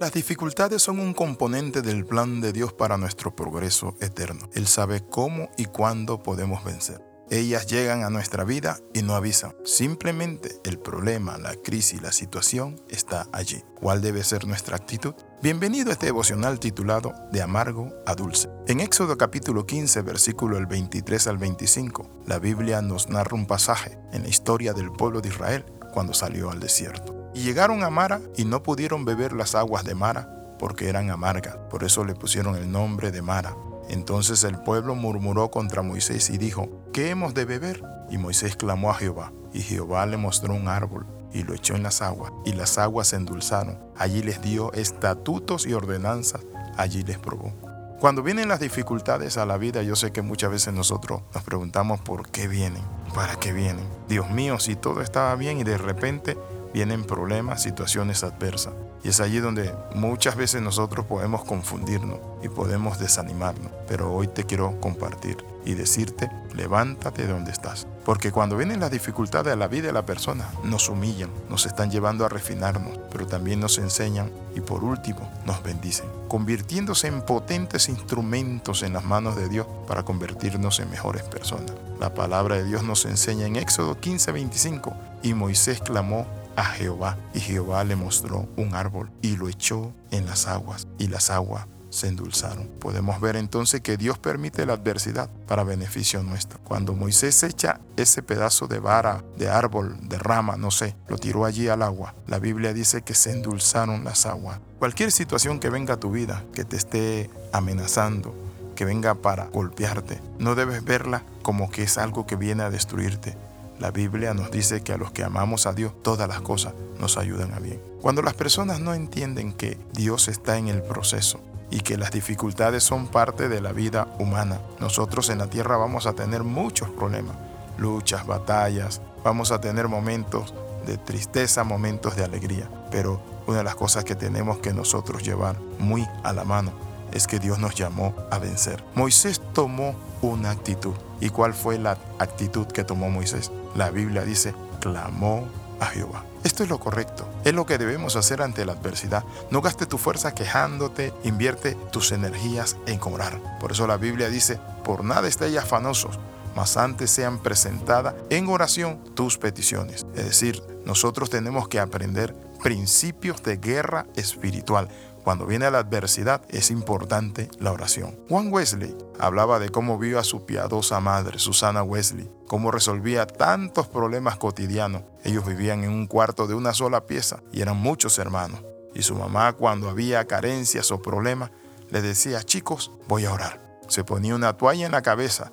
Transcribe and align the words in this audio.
Las 0.00 0.12
dificultades 0.12 0.82
son 0.82 0.98
un 0.98 1.14
componente 1.14 1.80
del 1.80 2.04
plan 2.04 2.40
de 2.40 2.52
Dios 2.52 2.72
para 2.72 2.96
nuestro 2.96 3.36
progreso 3.36 3.96
eterno. 4.00 4.48
Él 4.52 4.66
sabe 4.66 5.04
cómo 5.08 5.50
y 5.56 5.66
cuándo 5.66 6.20
podemos 6.20 6.64
vencer. 6.64 7.00
Ellas 7.30 7.68
llegan 7.68 8.02
a 8.02 8.10
nuestra 8.10 8.42
vida 8.44 8.78
y 8.92 9.02
no 9.02 9.14
avisan. 9.14 9.54
Simplemente 9.64 10.60
el 10.64 10.78
problema, 10.78 11.38
la 11.38 11.54
crisis, 11.54 12.02
la 12.02 12.10
situación 12.10 12.82
está 12.88 13.28
allí. 13.32 13.62
¿Cuál 13.80 14.02
debe 14.02 14.24
ser 14.24 14.46
nuestra 14.46 14.76
actitud? 14.76 15.14
Bienvenido 15.40 15.90
a 15.90 15.92
este 15.92 16.06
devocional 16.06 16.58
titulado 16.58 17.14
De 17.30 17.40
amargo 17.40 17.90
a 18.04 18.16
dulce. 18.16 18.50
En 18.66 18.80
Éxodo 18.80 19.16
capítulo 19.16 19.64
15, 19.64 20.02
versículo 20.02 20.58
el 20.58 20.66
23 20.66 21.28
al 21.28 21.38
25, 21.38 22.24
la 22.26 22.40
Biblia 22.40 22.82
nos 22.82 23.08
narra 23.08 23.36
un 23.36 23.46
pasaje 23.46 23.96
en 24.12 24.22
la 24.24 24.28
historia 24.28 24.72
del 24.72 24.90
pueblo 24.90 25.20
de 25.20 25.28
Israel 25.28 25.64
cuando 25.92 26.12
salió 26.12 26.50
al 26.50 26.58
desierto. 26.58 27.13
Y 27.34 27.42
llegaron 27.42 27.82
a 27.82 27.90
Mara 27.90 28.20
y 28.36 28.44
no 28.44 28.62
pudieron 28.62 29.04
beber 29.04 29.32
las 29.32 29.54
aguas 29.54 29.84
de 29.84 29.94
Mara 29.94 30.56
porque 30.58 30.88
eran 30.88 31.10
amargas. 31.10 31.56
Por 31.68 31.84
eso 31.84 32.04
le 32.04 32.14
pusieron 32.14 32.56
el 32.56 32.70
nombre 32.70 33.10
de 33.10 33.22
Mara. 33.22 33.56
Entonces 33.88 34.44
el 34.44 34.58
pueblo 34.58 34.94
murmuró 34.94 35.50
contra 35.50 35.82
Moisés 35.82 36.30
y 36.30 36.38
dijo, 36.38 36.68
¿qué 36.92 37.10
hemos 37.10 37.34
de 37.34 37.44
beber? 37.44 37.82
Y 38.10 38.18
Moisés 38.18 38.56
clamó 38.56 38.90
a 38.90 38.94
Jehová, 38.94 39.32
y 39.52 39.60
Jehová 39.60 40.06
le 40.06 40.16
mostró 40.16 40.54
un 40.54 40.68
árbol 40.68 41.06
y 41.32 41.42
lo 41.42 41.52
echó 41.52 41.74
en 41.74 41.82
las 41.82 42.00
aguas, 42.00 42.32
y 42.44 42.52
las 42.52 42.78
aguas 42.78 43.08
se 43.08 43.16
endulzaron. 43.16 43.78
Allí 43.98 44.22
les 44.22 44.40
dio 44.40 44.72
estatutos 44.72 45.66
y 45.66 45.74
ordenanzas, 45.74 46.42
allí 46.76 47.02
les 47.02 47.18
probó. 47.18 47.52
Cuando 47.98 48.22
vienen 48.22 48.48
las 48.48 48.60
dificultades 48.60 49.36
a 49.36 49.46
la 49.46 49.56
vida, 49.56 49.82
yo 49.82 49.96
sé 49.96 50.12
que 50.12 50.22
muchas 50.22 50.50
veces 50.50 50.72
nosotros 50.74 51.22
nos 51.34 51.42
preguntamos 51.42 52.00
por 52.00 52.28
qué 52.28 52.46
vienen, 52.46 52.82
para 53.14 53.36
qué 53.36 53.52
vienen. 53.52 53.86
Dios 54.08 54.30
mío, 54.30 54.58
si 54.60 54.76
todo 54.76 55.00
estaba 55.00 55.34
bien 55.34 55.58
y 55.58 55.64
de 55.64 55.78
repente 55.78 56.36
vienen 56.74 57.04
problemas, 57.04 57.62
situaciones 57.62 58.24
adversas. 58.24 58.74
Y 59.04 59.08
es 59.08 59.20
allí 59.20 59.38
donde 59.38 59.72
muchas 59.94 60.34
veces 60.34 60.60
nosotros 60.60 61.06
podemos 61.06 61.44
confundirnos 61.44 62.18
y 62.42 62.48
podemos 62.48 62.98
desanimarnos. 62.98 63.70
Pero 63.86 64.12
hoy 64.12 64.26
te 64.26 64.44
quiero 64.44 64.80
compartir 64.80 65.36
y 65.64 65.74
decirte, 65.74 66.30
levántate 66.54 67.26
de 67.26 67.32
donde 67.32 67.52
estás. 67.52 67.86
Porque 68.04 68.32
cuando 68.32 68.56
vienen 68.56 68.80
las 68.80 68.90
dificultades 68.90 69.52
a 69.52 69.56
la 69.56 69.68
vida 69.68 69.86
de 69.86 69.92
la 69.92 70.04
persona, 70.04 70.50
nos 70.64 70.88
humillan, 70.88 71.30
nos 71.48 71.64
están 71.64 71.90
llevando 71.90 72.26
a 72.26 72.28
refinarnos, 72.28 72.98
pero 73.10 73.26
también 73.26 73.60
nos 73.60 73.78
enseñan 73.78 74.30
y 74.54 74.60
por 74.60 74.84
último 74.84 75.30
nos 75.46 75.62
bendicen, 75.62 76.06
convirtiéndose 76.28 77.06
en 77.06 77.22
potentes 77.22 77.88
instrumentos 77.88 78.82
en 78.82 78.92
las 78.92 79.04
manos 79.04 79.36
de 79.36 79.48
Dios 79.48 79.66
para 79.86 80.02
convertirnos 80.02 80.80
en 80.80 80.90
mejores 80.90 81.22
personas. 81.22 81.72
La 82.00 82.12
palabra 82.14 82.56
de 82.56 82.64
Dios 82.64 82.82
nos 82.82 83.06
enseña 83.06 83.46
en 83.46 83.56
Éxodo 83.56 83.96
15:25, 83.98 84.92
y 85.22 85.32
Moisés 85.32 85.80
clamó 85.80 86.26
a 86.56 86.64
Jehová 86.64 87.16
y 87.34 87.40
Jehová 87.40 87.84
le 87.84 87.96
mostró 87.96 88.48
un 88.56 88.74
árbol 88.74 89.10
y 89.22 89.36
lo 89.36 89.48
echó 89.48 89.92
en 90.10 90.26
las 90.26 90.46
aguas 90.46 90.86
y 90.98 91.08
las 91.08 91.30
aguas 91.30 91.66
se 91.94 92.08
endulzaron. 92.08 92.68
Podemos 92.80 93.20
ver 93.20 93.36
entonces 93.36 93.80
que 93.80 93.96
Dios 93.96 94.18
permite 94.18 94.66
la 94.66 94.72
adversidad 94.72 95.30
para 95.46 95.62
beneficio 95.62 96.22
nuestro. 96.24 96.58
Cuando 96.64 96.92
Moisés 96.92 97.40
echa 97.44 97.80
ese 97.96 98.20
pedazo 98.22 98.66
de 98.66 98.80
vara, 98.80 99.22
de 99.38 99.48
árbol, 99.48 99.96
de 100.08 100.18
rama, 100.18 100.56
no 100.56 100.72
sé, 100.72 100.96
lo 101.08 101.18
tiró 101.18 101.44
allí 101.44 101.68
al 101.68 101.82
agua, 101.82 102.14
la 102.26 102.40
Biblia 102.40 102.72
dice 102.72 103.02
que 103.02 103.14
se 103.14 103.30
endulzaron 103.30 104.02
las 104.02 104.26
aguas. 104.26 104.58
Cualquier 104.80 105.12
situación 105.12 105.60
que 105.60 105.70
venga 105.70 105.94
a 105.94 106.00
tu 106.00 106.10
vida, 106.10 106.42
que 106.52 106.64
te 106.64 106.76
esté 106.76 107.30
amenazando, 107.52 108.34
que 108.74 108.84
venga 108.84 109.14
para 109.14 109.46
golpearte, 109.46 110.20
no 110.40 110.56
debes 110.56 110.84
verla 110.84 111.22
como 111.42 111.70
que 111.70 111.84
es 111.84 111.96
algo 111.96 112.26
que 112.26 112.34
viene 112.34 112.64
a 112.64 112.70
destruirte 112.70 113.36
la 113.78 113.90
Biblia 113.90 114.34
nos 114.34 114.50
dice 114.50 114.82
que 114.82 114.92
a 114.92 114.96
los 114.96 115.10
que 115.10 115.24
amamos 115.24 115.66
a 115.66 115.72
Dios 115.72 115.92
todas 116.02 116.28
las 116.28 116.40
cosas 116.40 116.74
nos 116.98 117.16
ayudan 117.16 117.52
a 117.52 117.58
bien. 117.58 117.82
Cuando 118.00 118.22
las 118.22 118.34
personas 118.34 118.80
no 118.80 118.94
entienden 118.94 119.52
que 119.52 119.78
Dios 119.92 120.28
está 120.28 120.58
en 120.58 120.68
el 120.68 120.82
proceso 120.82 121.40
y 121.70 121.80
que 121.80 121.96
las 121.96 122.10
dificultades 122.10 122.84
son 122.84 123.08
parte 123.08 123.48
de 123.48 123.60
la 123.60 123.72
vida 123.72 124.08
humana, 124.18 124.60
nosotros 124.78 125.28
en 125.30 125.38
la 125.38 125.48
tierra 125.48 125.76
vamos 125.76 126.06
a 126.06 126.12
tener 126.12 126.44
muchos 126.44 126.90
problemas, 126.90 127.36
luchas, 127.78 128.26
batallas, 128.26 129.00
vamos 129.24 129.50
a 129.50 129.60
tener 129.60 129.88
momentos 129.88 130.54
de 130.86 130.98
tristeza, 130.98 131.64
momentos 131.64 132.14
de 132.16 132.24
alegría. 132.24 132.68
Pero 132.90 133.20
una 133.46 133.58
de 133.58 133.64
las 133.64 133.74
cosas 133.74 134.04
que 134.04 134.14
tenemos 134.14 134.58
que 134.58 134.72
nosotros 134.72 135.22
llevar 135.22 135.58
muy 135.78 136.06
a 136.22 136.32
la 136.32 136.44
mano 136.44 136.72
es 137.12 137.26
que 137.26 137.38
Dios 137.38 137.58
nos 137.58 137.74
llamó 137.74 138.14
a 138.30 138.38
vencer. 138.38 138.84
Moisés 138.94 139.40
tomó 139.52 139.94
una 140.20 140.50
actitud. 140.50 140.94
¿Y 141.24 141.30
cuál 141.30 141.54
fue 141.54 141.78
la 141.78 141.96
actitud 142.18 142.66
que 142.66 142.84
tomó 142.84 143.08
Moisés? 143.08 143.50
La 143.74 143.90
Biblia 143.90 144.24
dice, 144.24 144.54
clamó 144.78 145.48
a 145.80 145.86
Jehová. 145.86 146.22
Esto 146.44 146.62
es 146.62 146.68
lo 146.68 146.78
correcto, 146.78 147.26
es 147.46 147.54
lo 147.54 147.64
que 147.64 147.78
debemos 147.78 148.14
hacer 148.16 148.42
ante 148.42 148.66
la 148.66 148.72
adversidad. 148.72 149.24
No 149.50 149.62
gaste 149.62 149.86
tu 149.86 149.96
fuerza 149.96 150.34
quejándote, 150.34 151.14
invierte 151.24 151.78
tus 151.90 152.12
energías 152.12 152.76
en 152.84 153.00
orar. 153.02 153.40
Por 153.58 153.72
eso 153.72 153.86
la 153.86 153.96
Biblia 153.96 154.28
dice, 154.28 154.60
por 154.84 155.02
nada 155.02 155.26
estéis 155.26 155.56
afanosos, 155.56 156.20
mas 156.54 156.76
antes 156.76 157.10
sean 157.10 157.38
presentadas 157.38 158.14
en 158.28 158.46
oración 158.48 158.98
tus 159.14 159.38
peticiones. 159.38 160.04
Es 160.14 160.26
decir, 160.26 160.62
nosotros 160.84 161.30
tenemos 161.30 161.68
que 161.68 161.80
aprender 161.80 162.36
principios 162.62 163.42
de 163.42 163.56
guerra 163.56 164.04
espiritual. 164.14 164.90
Cuando 165.24 165.46
viene 165.46 165.70
la 165.70 165.78
adversidad 165.78 166.42
es 166.50 166.70
importante 166.70 167.48
la 167.58 167.72
oración. 167.72 168.18
Juan 168.28 168.52
Wesley 168.52 168.94
hablaba 169.18 169.58
de 169.58 169.70
cómo 169.70 169.98
vio 169.98 170.18
a 170.18 170.24
su 170.24 170.44
piadosa 170.44 171.00
madre, 171.00 171.38
Susana 171.38 171.82
Wesley, 171.82 172.30
cómo 172.46 172.70
resolvía 172.70 173.26
tantos 173.26 173.88
problemas 173.88 174.36
cotidianos. 174.36 175.02
Ellos 175.24 175.46
vivían 175.46 175.82
en 175.82 175.92
un 175.92 176.06
cuarto 176.06 176.46
de 176.46 176.52
una 176.52 176.74
sola 176.74 177.06
pieza 177.06 177.42
y 177.52 177.62
eran 177.62 177.78
muchos 177.78 178.18
hermanos. 178.18 178.60
Y 178.94 179.00
su 179.00 179.14
mamá 179.14 179.54
cuando 179.54 179.88
había 179.88 180.26
carencias 180.26 180.92
o 180.92 181.00
problemas 181.00 181.50
le 181.88 182.02
decía, 182.02 182.42
chicos, 182.42 182.90
voy 183.08 183.24
a 183.24 183.32
orar. 183.32 183.80
Se 183.88 184.04
ponía 184.04 184.34
una 184.34 184.58
toalla 184.58 184.84
en 184.84 184.92
la 184.92 185.00
cabeza 185.00 185.52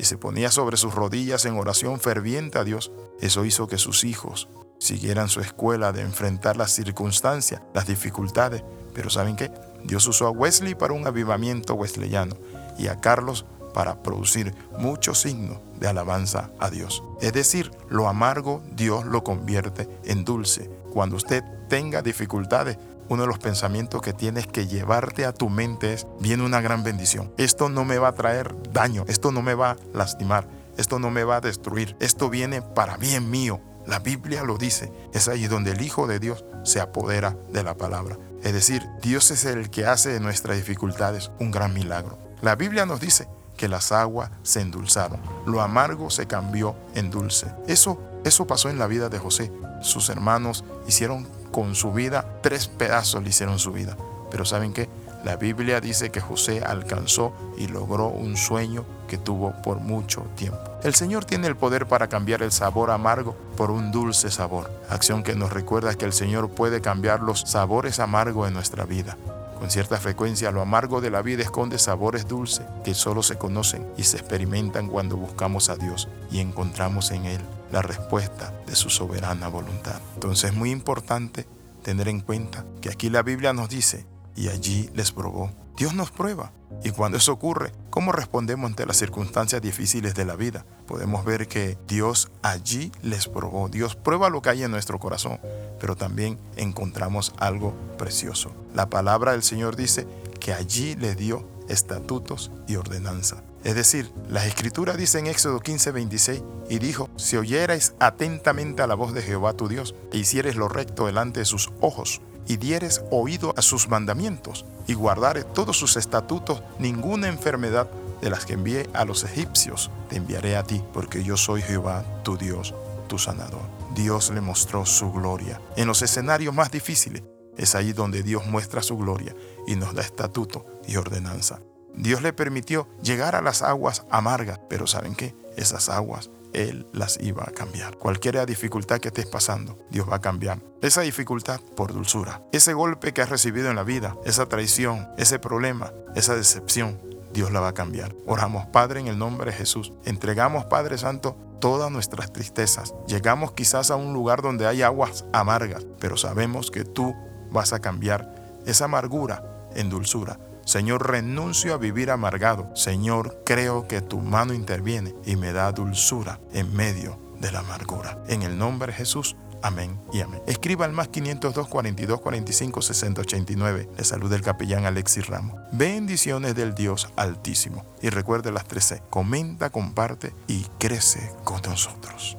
y 0.00 0.04
se 0.04 0.18
ponía 0.18 0.50
sobre 0.50 0.76
sus 0.76 0.96
rodillas 0.96 1.44
en 1.44 1.56
oración 1.56 2.00
ferviente 2.00 2.58
a 2.58 2.64
Dios. 2.64 2.90
Eso 3.20 3.44
hizo 3.44 3.68
que 3.68 3.78
sus 3.78 4.02
hijos 4.02 4.48
siguieran 4.82 5.28
su 5.28 5.40
escuela 5.40 5.92
de 5.92 6.02
enfrentar 6.02 6.56
las 6.56 6.72
circunstancias, 6.72 7.62
las 7.72 7.86
dificultades. 7.86 8.64
Pero 8.92 9.10
¿saben 9.10 9.36
qué? 9.36 9.50
Dios 9.84 10.06
usó 10.08 10.26
a 10.26 10.30
Wesley 10.30 10.74
para 10.74 10.92
un 10.92 11.06
avivamiento 11.06 11.74
wesleyano 11.74 12.36
y 12.78 12.88
a 12.88 13.00
Carlos 13.00 13.46
para 13.74 14.02
producir 14.02 14.54
muchos 14.78 15.20
signos 15.20 15.58
de 15.78 15.88
alabanza 15.88 16.50
a 16.58 16.68
Dios. 16.68 17.02
Es 17.20 17.32
decir, 17.32 17.70
lo 17.88 18.08
amargo 18.08 18.62
Dios 18.72 19.06
lo 19.06 19.22
convierte 19.22 19.88
en 20.04 20.24
dulce. 20.24 20.68
Cuando 20.92 21.16
usted 21.16 21.42
tenga 21.68 22.02
dificultades, 22.02 22.76
uno 23.08 23.22
de 23.22 23.28
los 23.28 23.38
pensamientos 23.38 24.02
que 24.02 24.12
tienes 24.12 24.46
que 24.46 24.66
llevarte 24.66 25.24
a 25.24 25.32
tu 25.32 25.48
mente 25.48 25.94
es, 25.94 26.06
viene 26.20 26.44
una 26.44 26.60
gran 26.60 26.82
bendición. 26.82 27.32
Esto 27.38 27.68
no 27.68 27.84
me 27.84 27.98
va 27.98 28.08
a 28.08 28.14
traer 28.14 28.54
daño, 28.72 29.04
esto 29.08 29.30
no 29.32 29.42
me 29.42 29.54
va 29.54 29.72
a 29.72 29.76
lastimar, 29.94 30.46
esto 30.76 30.98
no 30.98 31.10
me 31.10 31.24
va 31.24 31.36
a 31.36 31.40
destruir, 31.40 31.96
esto 32.00 32.30
viene 32.30 32.62
para 32.62 32.96
bien 32.96 33.30
mío. 33.30 33.60
La 33.86 33.98
Biblia 33.98 34.44
lo 34.44 34.58
dice, 34.58 34.92
es 35.12 35.28
ahí 35.28 35.46
donde 35.46 35.72
el 35.72 35.82
Hijo 35.82 36.06
de 36.06 36.18
Dios 36.18 36.44
se 36.64 36.80
apodera 36.80 37.36
de 37.52 37.62
la 37.62 37.76
palabra. 37.76 38.16
Es 38.42 38.52
decir, 38.52 38.82
Dios 39.00 39.30
es 39.30 39.44
el 39.44 39.70
que 39.70 39.86
hace 39.86 40.10
de 40.10 40.20
nuestras 40.20 40.56
dificultades 40.56 41.30
un 41.38 41.50
gran 41.50 41.74
milagro. 41.74 42.18
La 42.40 42.56
Biblia 42.56 42.86
nos 42.86 43.00
dice 43.00 43.28
que 43.56 43.68
las 43.68 43.92
aguas 43.92 44.30
se 44.42 44.60
endulzaron, 44.60 45.20
lo 45.46 45.60
amargo 45.60 46.10
se 46.10 46.26
cambió 46.26 46.74
en 46.94 47.10
dulce. 47.10 47.46
Eso, 47.66 48.00
eso 48.24 48.46
pasó 48.46 48.68
en 48.70 48.78
la 48.78 48.86
vida 48.86 49.08
de 49.08 49.18
José. 49.18 49.52
Sus 49.80 50.08
hermanos 50.08 50.64
hicieron 50.86 51.26
con 51.50 51.74
su 51.74 51.92
vida, 51.92 52.40
tres 52.42 52.66
pedazos 52.66 53.22
le 53.22 53.28
hicieron 53.28 53.58
su 53.58 53.72
vida. 53.72 53.96
Pero 54.30 54.44
¿saben 54.44 54.72
qué? 54.72 54.88
La 55.24 55.36
Biblia 55.36 55.80
dice 55.80 56.10
que 56.10 56.20
José 56.20 56.62
alcanzó 56.64 57.32
y 57.56 57.68
logró 57.68 58.08
un 58.08 58.36
sueño 58.36 58.84
que 59.06 59.18
tuvo 59.18 59.52
por 59.62 59.78
mucho 59.78 60.22
tiempo. 60.34 60.58
El 60.82 60.94
Señor 60.94 61.24
tiene 61.24 61.46
el 61.46 61.56
poder 61.56 61.86
para 61.86 62.08
cambiar 62.08 62.42
el 62.42 62.50
sabor 62.50 62.90
amargo 62.90 63.36
por 63.56 63.70
un 63.70 63.92
dulce 63.92 64.32
sabor, 64.32 64.68
acción 64.88 65.22
que 65.22 65.36
nos 65.36 65.52
recuerda 65.52 65.94
que 65.94 66.04
el 66.04 66.12
Señor 66.12 66.50
puede 66.50 66.80
cambiar 66.80 67.20
los 67.20 67.42
sabores 67.42 68.00
amargos 68.00 68.48
en 68.48 68.54
nuestra 68.54 68.84
vida. 68.84 69.16
Con 69.60 69.70
cierta 69.70 69.96
frecuencia 69.98 70.50
lo 70.50 70.60
amargo 70.60 71.00
de 71.00 71.10
la 71.10 71.22
vida 71.22 71.44
esconde 71.44 71.78
sabores 71.78 72.26
dulces 72.26 72.66
que 72.84 72.94
solo 72.94 73.22
se 73.22 73.38
conocen 73.38 73.86
y 73.96 74.02
se 74.02 74.16
experimentan 74.16 74.88
cuando 74.88 75.16
buscamos 75.16 75.68
a 75.68 75.76
Dios 75.76 76.08
y 76.32 76.40
encontramos 76.40 77.12
en 77.12 77.26
Él 77.26 77.40
la 77.70 77.80
respuesta 77.80 78.52
de 78.66 78.74
su 78.74 78.90
soberana 78.90 79.46
voluntad. 79.46 80.00
Entonces 80.14 80.50
es 80.50 80.56
muy 80.56 80.72
importante 80.72 81.46
tener 81.84 82.08
en 82.08 82.20
cuenta 82.20 82.64
que 82.80 82.90
aquí 82.90 83.08
la 83.08 83.22
Biblia 83.22 83.52
nos 83.52 83.68
dice 83.68 84.04
y 84.36 84.48
allí 84.48 84.90
les 84.94 85.12
probó. 85.12 85.50
Dios 85.76 85.94
nos 85.94 86.10
prueba. 86.10 86.52
Y 86.84 86.90
cuando 86.90 87.18
eso 87.18 87.32
ocurre, 87.32 87.72
¿cómo 87.90 88.12
respondemos 88.12 88.68
ante 88.68 88.86
las 88.86 88.96
circunstancias 88.96 89.62
difíciles 89.62 90.14
de 90.14 90.24
la 90.24 90.36
vida? 90.36 90.64
Podemos 90.86 91.24
ver 91.24 91.48
que 91.48 91.78
Dios 91.86 92.30
allí 92.42 92.92
les 93.02 93.28
probó. 93.28 93.68
Dios 93.68 93.94
prueba 93.94 94.30
lo 94.30 94.42
que 94.42 94.50
hay 94.50 94.62
en 94.64 94.70
nuestro 94.70 94.98
corazón, 94.98 95.38
pero 95.80 95.96
también 95.96 96.38
encontramos 96.56 97.34
algo 97.38 97.74
precioso. 97.98 98.52
La 98.74 98.88
palabra 98.88 99.32
del 99.32 99.42
Señor 99.42 99.76
dice 99.76 100.06
que 100.40 100.52
allí 100.52 100.94
le 100.96 101.14
dio 101.14 101.46
estatutos 101.68 102.50
y 102.66 102.76
ordenanza. 102.76 103.42
Es 103.64 103.76
decir, 103.76 104.10
las 104.28 104.46
escrituras 104.46 104.96
dicen 104.96 105.26
en 105.26 105.32
Éxodo 105.32 105.60
15, 105.60 105.92
26, 105.92 106.42
y 106.68 106.78
dijo, 106.80 107.08
si 107.16 107.36
oyerais 107.36 107.94
atentamente 108.00 108.82
a 108.82 108.88
la 108.88 108.96
voz 108.96 109.14
de 109.14 109.22
Jehová 109.22 109.52
tu 109.52 109.68
Dios, 109.68 109.94
e 110.12 110.18
hicieres 110.18 110.56
lo 110.56 110.68
recto 110.68 111.06
delante 111.06 111.40
de 111.40 111.46
sus 111.46 111.70
ojos, 111.80 112.20
y 112.46 112.56
dieres 112.56 113.02
oído 113.10 113.54
a 113.56 113.62
sus 113.62 113.88
mandamientos, 113.88 114.64
y 114.86 114.94
guardares 114.94 115.50
todos 115.52 115.76
sus 115.76 115.96
estatutos, 115.96 116.62
ninguna 116.78 117.28
enfermedad 117.28 117.88
de 118.20 118.30
las 118.30 118.46
que 118.46 118.54
envié 118.54 118.88
a 118.94 119.04
los 119.04 119.24
egipcios 119.24 119.90
te 120.08 120.16
enviaré 120.16 120.56
a 120.56 120.62
ti, 120.62 120.82
porque 120.92 121.24
yo 121.24 121.36
soy 121.36 121.60
Jehová, 121.60 122.04
tu 122.22 122.36
Dios, 122.36 122.74
tu 123.08 123.18
sanador. 123.18 123.62
Dios 123.94 124.30
le 124.30 124.40
mostró 124.40 124.86
su 124.86 125.12
gloria. 125.12 125.60
En 125.76 125.86
los 125.86 126.02
escenarios 126.02 126.54
más 126.54 126.70
difíciles 126.70 127.22
es 127.58 127.74
ahí 127.74 127.92
donde 127.92 128.22
Dios 128.22 128.46
muestra 128.46 128.82
su 128.82 128.96
gloria 128.96 129.34
y 129.66 129.76
nos 129.76 129.94
da 129.94 130.02
estatuto 130.02 130.64
y 130.86 130.96
ordenanza. 130.96 131.60
Dios 131.94 132.22
le 132.22 132.32
permitió 132.32 132.88
llegar 133.02 133.34
a 133.34 133.42
las 133.42 133.60
aguas 133.60 134.04
amargas, 134.10 134.60
pero 134.70 134.86
¿saben 134.86 135.14
qué? 135.14 135.34
Esas 135.56 135.88
aguas 135.88 136.30
él 136.52 136.86
las 136.92 137.18
iba 137.20 137.44
a 137.46 137.52
cambiar. 137.52 137.96
Cualquier 137.98 138.44
dificultad 138.46 138.98
que 138.98 139.08
estés 139.08 139.26
pasando, 139.26 139.78
Dios 139.90 140.08
va 140.10 140.16
a 140.16 140.20
cambiar. 140.20 140.60
Esa 140.80 141.02
dificultad 141.02 141.60
por 141.76 141.92
dulzura. 141.92 142.42
Ese 142.52 142.72
golpe 142.72 143.12
que 143.12 143.22
has 143.22 143.28
recibido 143.28 143.70
en 143.70 143.76
la 143.76 143.84
vida, 143.84 144.16
esa 144.24 144.46
traición, 144.46 145.08
ese 145.18 145.38
problema, 145.38 145.92
esa 146.14 146.34
decepción, 146.34 147.00
Dios 147.32 147.50
la 147.50 147.60
va 147.60 147.68
a 147.68 147.74
cambiar. 147.74 148.14
Oramos, 148.26 148.66
Padre, 148.66 149.00
en 149.00 149.08
el 149.08 149.18
nombre 149.18 149.50
de 149.50 149.56
Jesús. 149.56 149.92
Entregamos, 150.04 150.66
Padre 150.66 150.98
Santo, 150.98 151.36
todas 151.60 151.90
nuestras 151.90 152.32
tristezas. 152.32 152.94
Llegamos 153.06 153.52
quizás 153.52 153.90
a 153.90 153.96
un 153.96 154.12
lugar 154.12 154.42
donde 154.42 154.66
hay 154.66 154.82
aguas 154.82 155.24
amargas, 155.32 155.86
pero 155.98 156.16
sabemos 156.16 156.70
que 156.70 156.84
tú 156.84 157.14
vas 157.50 157.72
a 157.72 157.80
cambiar 157.80 158.34
esa 158.66 158.84
amargura 158.84 159.68
en 159.74 159.88
dulzura 159.88 160.38
Señor, 160.72 161.10
renuncio 161.10 161.74
a 161.74 161.76
vivir 161.76 162.10
amargado. 162.10 162.74
Señor, 162.74 163.42
creo 163.44 163.86
que 163.86 164.00
tu 164.00 164.20
mano 164.20 164.54
interviene 164.54 165.14
y 165.26 165.36
me 165.36 165.52
da 165.52 165.70
dulzura 165.70 166.40
en 166.54 166.74
medio 166.74 167.18
de 167.40 167.52
la 167.52 167.58
amargura. 167.58 168.24
En 168.26 168.40
el 168.40 168.56
nombre 168.56 168.90
de 168.90 168.96
Jesús. 168.96 169.36
Amén 169.62 170.00
y 170.14 170.22
amén. 170.22 170.40
Escriba 170.46 170.86
al 170.86 170.92
más 170.92 171.08
502 171.08 171.68
42 171.68 172.22
45 172.22 172.80
60 172.80 173.20
89. 173.20 173.90
Le 173.98 174.02
saluda 174.02 174.34
el 174.34 174.40
capellán 174.40 174.86
Alexis 174.86 175.26
Ramos. 175.26 175.60
Bendiciones 175.72 176.54
del 176.54 176.74
Dios 176.74 177.06
Altísimo. 177.16 177.84
Y 178.00 178.08
recuerde 178.08 178.50
las 178.50 178.64
13. 178.64 179.02
Comenta, 179.10 179.68
comparte 179.68 180.32
y 180.48 180.62
crece 180.78 181.34
con 181.44 181.60
nosotros. 181.60 182.38